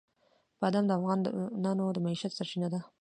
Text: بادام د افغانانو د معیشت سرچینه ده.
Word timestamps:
بادام 0.61 0.85
د 0.87 0.91
افغانانو 0.99 1.93
د 1.95 1.97
معیشت 2.05 2.31
سرچینه 2.37 2.67
ده. 2.73 2.79